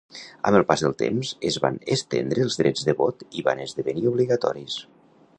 Amb 0.51 0.57
el 0.59 0.63
pas 0.69 0.83
del 0.85 0.93
temps 1.01 1.33
es 1.49 1.57
van 1.65 1.75
estendre 1.95 2.43
els 2.45 2.57
drets 2.61 2.87
de 2.87 2.95
vot 3.01 3.21
i 3.41 3.43
van 3.49 3.61
esdevenir 3.67 4.07
obligatoris. 4.13 4.79